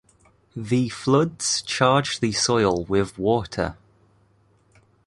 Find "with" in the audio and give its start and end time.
2.85-3.19